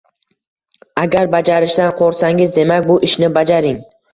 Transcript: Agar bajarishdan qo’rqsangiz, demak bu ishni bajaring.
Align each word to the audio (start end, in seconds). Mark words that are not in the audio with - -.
Agar 1.01 1.29
bajarishdan 1.35 1.93
qo’rqsangiz, 2.01 2.55
demak 2.59 2.89
bu 2.91 2.99
ishni 3.11 3.35
bajaring. 3.39 3.83